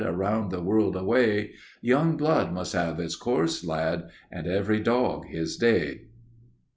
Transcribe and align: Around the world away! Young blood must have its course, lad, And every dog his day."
Around 0.03 0.49
the 0.49 0.63
world 0.63 0.95
away! 0.95 1.51
Young 1.79 2.17
blood 2.17 2.51
must 2.53 2.73
have 2.73 2.99
its 2.99 3.15
course, 3.15 3.63
lad, 3.63 4.09
And 4.31 4.47
every 4.47 4.79
dog 4.79 5.25
his 5.27 5.57
day." 5.57 6.05